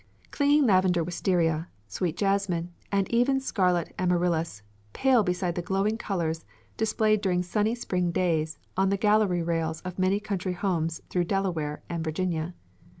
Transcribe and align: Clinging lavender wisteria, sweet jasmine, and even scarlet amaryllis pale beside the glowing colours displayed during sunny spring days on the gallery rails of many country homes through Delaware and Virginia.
Clinging 0.31 0.65
lavender 0.65 1.03
wisteria, 1.03 1.67
sweet 1.87 2.17
jasmine, 2.17 2.73
and 2.91 3.07
even 3.13 3.39
scarlet 3.39 3.93
amaryllis 3.99 4.63
pale 4.93 5.21
beside 5.21 5.53
the 5.53 5.61
glowing 5.61 5.95
colours 5.95 6.43
displayed 6.75 7.21
during 7.21 7.43
sunny 7.43 7.75
spring 7.75 8.09
days 8.11 8.57
on 8.75 8.89
the 8.89 8.97
gallery 8.97 9.43
rails 9.43 9.79
of 9.81 9.99
many 9.99 10.19
country 10.19 10.53
homes 10.53 11.03
through 11.11 11.25
Delaware 11.25 11.83
and 11.87 12.03
Virginia. 12.03 12.55